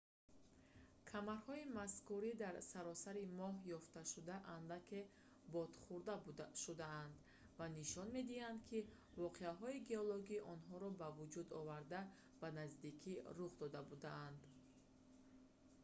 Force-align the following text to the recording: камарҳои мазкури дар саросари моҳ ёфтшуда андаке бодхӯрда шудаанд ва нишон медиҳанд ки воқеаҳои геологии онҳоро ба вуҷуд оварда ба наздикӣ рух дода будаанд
камарҳои 1.09 1.69
мазкури 1.77 2.31
дар 2.43 2.55
саросари 2.73 3.31
моҳ 3.39 3.53
ёфтшуда 3.77 4.35
андаке 4.57 5.01
бодхӯрда 5.53 6.45
шудаанд 6.63 7.13
ва 7.57 7.65
нишон 7.79 8.07
медиҳанд 8.17 8.59
ки 8.69 8.79
воқеаҳои 9.23 9.85
геологии 9.91 10.45
онҳоро 10.53 10.89
ба 10.99 11.07
вуҷуд 11.17 11.47
оварда 11.61 12.01
ба 12.41 12.47
наздикӣ 12.59 13.13
рух 13.37 13.51
дода 13.61 13.81
будаанд 13.91 14.39